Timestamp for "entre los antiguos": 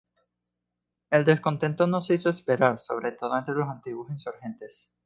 3.37-4.09